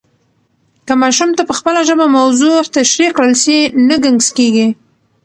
که 0.85 0.93
ماشوم 1.01 1.29
ته 1.37 1.41
په 1.49 1.53
خپله 1.59 1.79
ژبه 1.87 2.05
موضوع 2.17 2.57
تشریح 2.77 3.09
کړل 3.17 3.33
سي، 3.43 3.57
نه 3.87 3.95
ګنګس 4.03 4.27
کېږي. 4.37 4.67